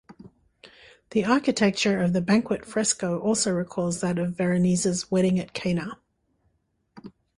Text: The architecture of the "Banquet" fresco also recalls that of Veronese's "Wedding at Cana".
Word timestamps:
The 1.11 1.23
architecture 1.25 2.01
of 2.01 2.13
the 2.13 2.21
"Banquet" 2.23 2.65
fresco 2.65 3.19
also 3.19 3.51
recalls 3.53 4.01
that 4.01 4.17
of 4.17 4.35
Veronese's 4.35 5.11
"Wedding 5.11 5.39
at 5.39 5.53
Cana". 5.53 5.99